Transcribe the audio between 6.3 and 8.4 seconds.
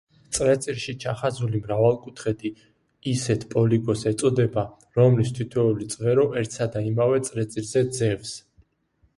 ერთსა და იმავე წრეწირზე ძევს.